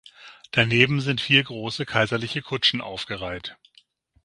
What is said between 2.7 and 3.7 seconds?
aufgereiht.